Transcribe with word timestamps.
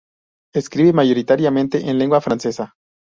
Escribe 0.55 0.93
mayoritariamente 0.93 1.87
en 1.87 1.99
lengua 1.99 2.21
francesa. 2.21 2.73